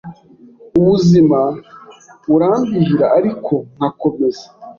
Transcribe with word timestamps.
ubuzima 0.79 1.39
burambihira 2.27 3.07
ariko 3.19 3.53
nkakomeza 3.75 4.45